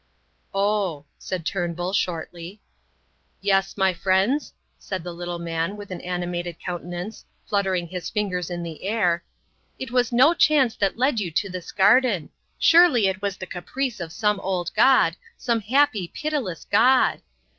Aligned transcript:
"Oh!" 0.55 1.05
said 1.19 1.45
Turnbull 1.45 1.93
shortly. 1.93 2.59
"Yes, 3.39 3.77
my 3.77 3.93
friends," 3.93 4.51
said 4.79 5.03
the 5.03 5.13
little 5.13 5.37
man, 5.37 5.77
with 5.77 5.91
an 5.91 6.01
animated 6.01 6.57
countenance, 6.59 7.23
fluttering 7.45 7.87
his 7.87 8.09
fingers 8.09 8.49
in 8.49 8.63
the 8.63 8.81
air, 8.83 9.23
"it 9.77 9.91
was 9.91 10.11
no 10.11 10.33
chance 10.33 10.75
that 10.75 10.97
led 10.97 11.19
you 11.19 11.29
to 11.29 11.49
this 11.51 11.71
garden; 11.71 12.31
surely 12.57 13.05
it 13.05 13.21
was 13.21 13.37
the 13.37 13.45
caprice 13.45 13.99
of 13.99 14.11
some 14.11 14.39
old 14.39 14.73
god, 14.73 15.17
some 15.37 15.59
happy, 15.61 16.07
pitiless 16.07 16.65
god. 16.65 17.21